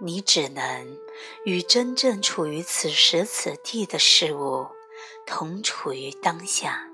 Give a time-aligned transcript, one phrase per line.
[0.00, 0.96] 你只能
[1.44, 4.68] 与真正处于此时此地的事物
[5.26, 6.88] 同处于当下。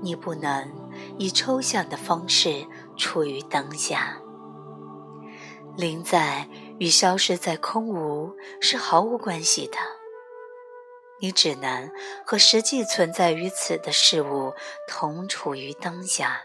[0.00, 0.72] 你不能
[1.18, 4.20] 以抽象的方式处于当下。
[5.76, 9.76] 临在与消失在空无是毫无关系的。
[11.18, 11.90] 你只能
[12.24, 14.52] 和实际存在于此的事物
[14.86, 16.42] 同处于当下。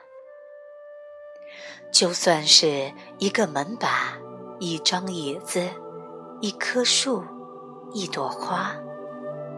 [1.92, 4.18] 就算是一个门把、
[4.64, 5.68] 一张椅子、
[6.40, 7.24] 一棵树、
[7.94, 8.76] 一朵花，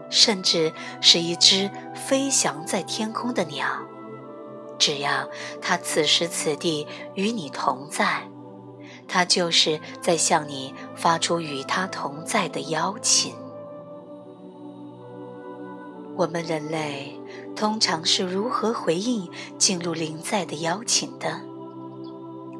[0.08, 0.72] 甚至
[1.02, 3.66] 是一只飞翔在天空的鸟，
[4.78, 5.28] 只要
[5.60, 8.22] 它此时此地与你同在。
[9.06, 13.34] 它就是在向你发出与它同在的邀请。
[16.16, 17.20] 我们人类
[17.54, 21.42] 通常是如何回应进入灵在的邀请的？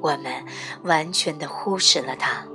[0.04, 0.44] 我们
[0.82, 2.47] 完全的忽视了它，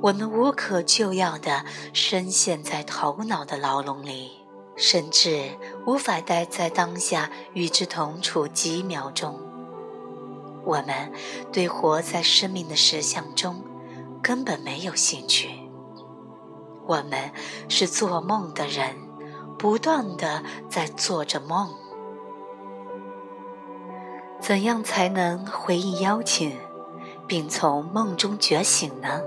[0.00, 4.30] 我们无可救药的深陷在头脑的牢笼里，
[4.76, 9.40] 甚至无法待在当下与之同处几秒钟。
[10.64, 11.12] 我们
[11.52, 13.64] 对活在生命的实相中
[14.22, 15.50] 根本没有兴趣。
[16.86, 17.32] 我们
[17.68, 18.94] 是做梦的人，
[19.58, 21.81] 不断的在做着梦。
[24.42, 26.58] 怎样才能回应邀请，
[27.28, 29.20] 并从梦中觉醒呢？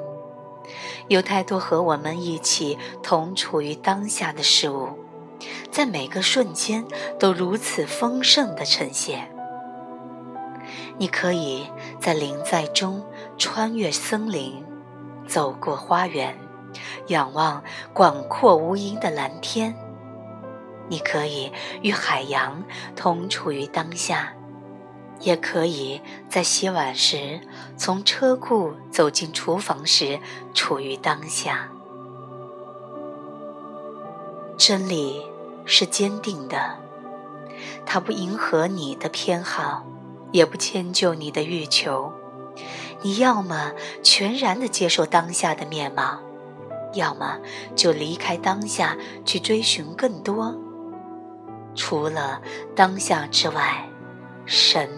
[1.07, 4.89] 有太多和我们一起同处于当下的事物，
[5.71, 6.85] 在每个瞬间
[7.17, 9.33] 都如此丰盛的呈现。
[10.97, 11.65] 你可以
[11.97, 13.01] 在林在中
[13.37, 14.65] 穿越森林，
[15.25, 16.37] 走过花园，
[17.07, 19.73] 仰望广阔无垠的蓝天。
[20.89, 22.61] 你可以与海洋
[22.97, 24.33] 同处于当下，
[25.21, 27.41] 也可以在洗碗时
[27.77, 30.19] 从车库走进厨房时
[30.53, 31.69] 处于当下。
[34.57, 35.25] 真理
[35.65, 36.77] 是坚定的，
[37.85, 39.85] 它不迎合你的偏好。
[40.31, 42.11] 也不迁就你的欲求，
[43.03, 43.71] 你要么
[44.03, 46.19] 全然的接受当下的面貌，
[46.93, 47.37] 要么
[47.73, 50.53] 就离开当下去追寻更多。
[51.73, 52.41] 除了
[52.75, 53.87] 当下之外，
[54.45, 54.89] 神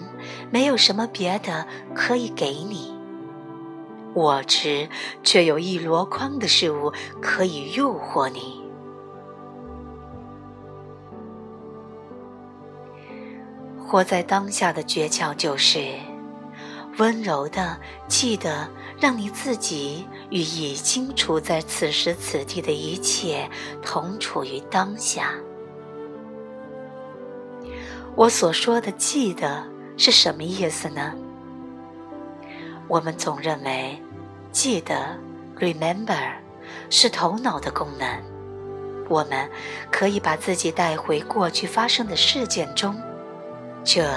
[0.52, 2.96] 没有什么别的可以给你。
[4.14, 4.90] 我执
[5.24, 8.64] 却有一箩筐的事物可以诱惑你。
[13.80, 15.94] 活在当下的诀窍就是，
[16.98, 18.68] 温柔的记得
[19.00, 23.48] 让你自己与已经处在此时此地的一切
[23.82, 25.30] 同处于当下。
[28.16, 29.64] 我所说的“记得”
[29.98, 31.14] 是什么意思呢？
[32.88, 34.02] 我们总认为，
[34.52, 35.18] 记得
[35.60, 36.34] （remember）
[36.90, 38.08] 是头脑的功能，
[39.10, 39.50] 我们
[39.92, 42.96] 可以把自己带回过去发生的事件中。
[43.84, 44.08] 这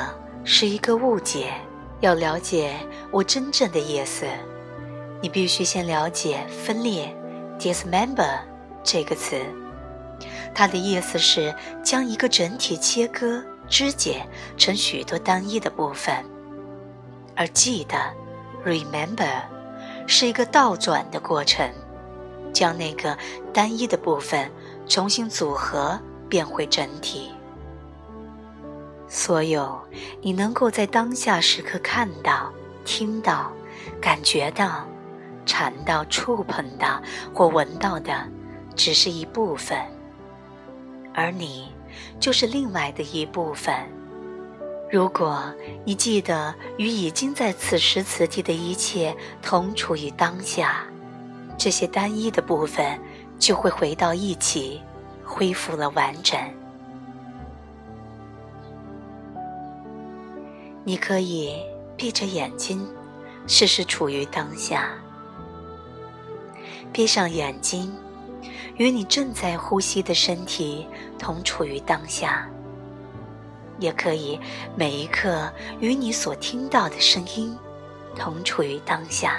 [0.44, 1.52] 是一个误解。
[2.00, 2.74] 要了解
[3.10, 4.24] 我真正的意思，
[5.20, 7.14] 你必须先了解“分裂
[7.58, 8.38] ”（dismember）
[8.82, 9.36] 这个词。
[10.54, 11.54] 它的意思是
[11.84, 14.26] 将一个整体切割、肢解
[14.58, 16.12] 成许多单一的部分，
[17.36, 17.96] 而记得
[18.66, 19.40] （remember）
[20.06, 21.70] 是一个倒转的过程，
[22.52, 23.16] 将那个
[23.52, 24.50] 单一的部分
[24.88, 25.98] 重新组合，
[26.28, 27.30] 变回整体。
[29.08, 29.80] 所有
[30.20, 32.52] 你能够在当下时刻看到、
[32.84, 33.52] 听到、
[34.00, 34.84] 感觉到、
[35.46, 37.00] 尝到、触碰到
[37.32, 38.12] 或闻到的，
[38.74, 39.78] 只是一部分，
[41.14, 41.72] 而你
[42.18, 43.74] 就是另外的一部分。
[44.90, 50.84] 如果你记得与已经在此时此地的一切同处于当下，
[51.56, 52.98] 这些单一的部分
[53.38, 54.80] 就会回到一起，
[55.24, 56.36] 恢复了完整。
[60.82, 61.54] 你可以
[61.96, 62.84] 闭着眼睛，
[63.46, 64.88] 试试处于当下。
[66.92, 67.94] 闭上眼睛，
[68.80, 70.86] 与你正在呼吸的身体
[71.18, 72.48] 同处于当下。
[73.78, 74.40] 也可以
[74.74, 77.54] 每一刻与你所听到的声音
[78.16, 79.36] 同处于当下。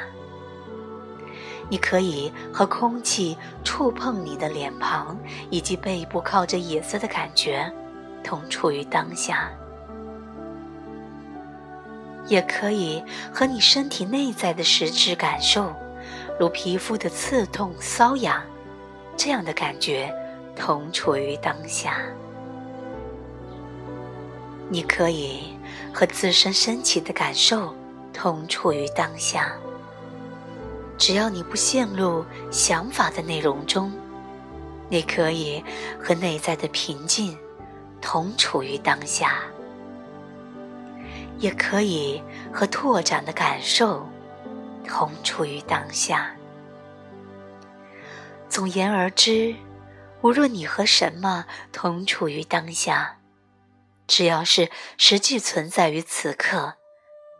[1.69, 5.17] 你可以和空气触碰你的脸庞
[5.49, 7.71] 以及背部靠着椅子的感觉
[8.23, 9.49] 同处于当下。
[12.27, 13.03] 也可以
[13.33, 15.73] 和你身体内在的实质感受，
[16.39, 18.39] 如皮肤的刺痛、瘙痒，
[19.15, 20.13] 这样的感觉
[20.55, 22.01] 同处于当下。
[24.69, 25.57] 你可以
[25.93, 27.75] 和自身升起的感受
[28.13, 29.53] 同处于当下。
[30.97, 33.91] 只要你不陷入想法的内容中，
[34.87, 35.63] 你可以
[35.99, 37.37] 和内在的平静
[37.99, 39.41] 同处于当下，
[41.39, 42.21] 也可以
[42.53, 44.07] 和拓展的感受
[44.87, 46.31] 同处于当下。
[48.51, 49.55] 总言而之，
[50.21, 53.17] 无论你和什么同处于当下，
[54.07, 56.73] 只要是实际存在于此刻，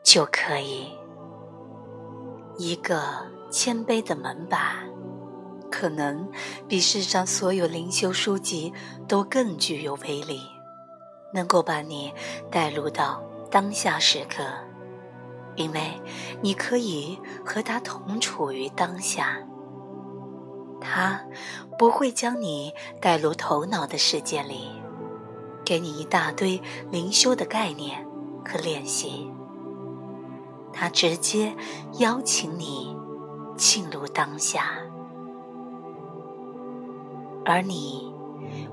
[0.05, 0.89] 就可以。
[2.57, 4.85] 一个谦卑的门把，
[5.69, 6.31] 可能
[6.65, 8.73] 比世上所有灵修书籍
[9.05, 10.39] 都更具有威力，
[11.33, 12.13] 能够把你
[12.49, 13.21] 带入到
[13.51, 14.45] 当下时刻，
[15.57, 16.01] 因为
[16.41, 19.45] 你可以和他同处于当下。
[20.81, 21.21] 他
[21.77, 24.69] 不会将你带入头脑的世界里，
[25.63, 28.05] 给你一大堆灵修的概念
[28.43, 29.31] 和练习。
[30.73, 31.53] 他直接
[31.99, 32.97] 邀请你
[33.55, 34.71] 进入当下，
[37.45, 38.13] 而你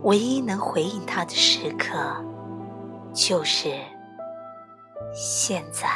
[0.02, 1.96] 唯一能回应他的时刻，
[3.12, 3.78] 就是
[5.14, 5.88] 现在。